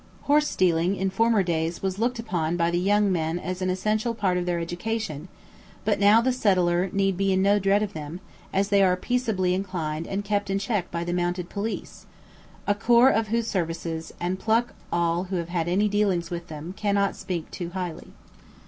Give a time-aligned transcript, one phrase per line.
[0.25, 4.35] Horsestealing in former days was looked upon by the young men as an essential part
[4.35, 5.27] of their education;
[5.85, 8.19] but now the settler need be in no dread of them,
[8.51, 12.07] as they are peaceably inclined and kept in check by the mounted police,
[12.65, 16.73] a corps of whose services and pluck all who have had any dealings with them
[16.75, 18.11] cannot speak two highly.